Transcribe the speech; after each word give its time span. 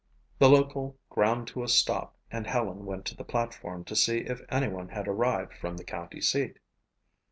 The 0.39 0.49
local 0.49 0.97
ground 1.11 1.47
to 1.49 1.61
a 1.63 1.67
stop 1.67 2.17
and 2.31 2.47
Helen 2.47 2.85
went 2.85 3.05
to 3.05 3.15
the 3.15 3.23
platform 3.23 3.83
to 3.83 3.95
see 3.95 4.21
if 4.21 4.41
anyone 4.49 4.89
had 4.89 5.07
arrived 5.07 5.53
from 5.53 5.77
the 5.77 5.83
county 5.83 6.21
seat. 6.21 6.57